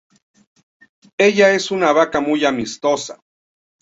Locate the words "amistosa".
2.43-3.21